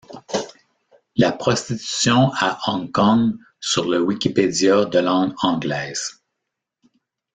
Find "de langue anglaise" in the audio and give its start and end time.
4.85-6.23